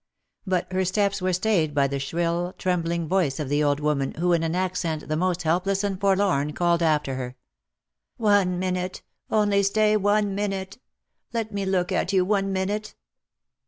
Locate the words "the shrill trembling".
1.85-3.07